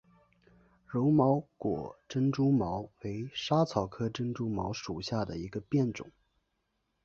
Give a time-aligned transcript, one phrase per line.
[0.87, 6.09] 柔毛果珍珠茅为莎草科珍珠茅属下的一个变种。